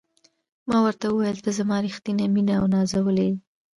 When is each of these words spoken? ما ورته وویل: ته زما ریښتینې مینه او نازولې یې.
ما 0.69 0.77
ورته 0.85 1.05
وویل: 1.09 1.37
ته 1.45 1.49
زما 1.59 1.77
ریښتینې 1.85 2.25
مینه 2.35 2.53
او 2.59 2.65
نازولې 2.75 3.25
یې. 3.29 3.35